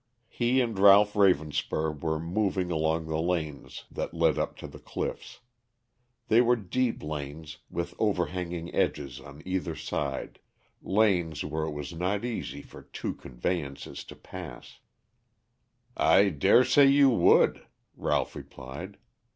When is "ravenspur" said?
1.13-1.91